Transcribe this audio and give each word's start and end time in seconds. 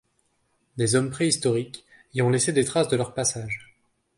Des 0.77 0.95
hommes 0.95 1.11
préhistoriques 1.11 1.85
y 2.15 2.23
ont 2.23 2.31
laissé 2.31 2.51
des 2.51 2.65
traces 2.65 2.87
de 2.87 2.95
leur 2.97 3.13
passage. 3.13 3.77